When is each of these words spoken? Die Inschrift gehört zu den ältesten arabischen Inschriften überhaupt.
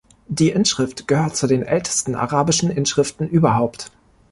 Die 0.29 0.49
Inschrift 0.49 1.07
gehört 1.07 1.35
zu 1.35 1.45
den 1.45 1.61
ältesten 1.61 2.15
arabischen 2.15 2.71
Inschriften 2.71 3.29
überhaupt. 3.29 3.91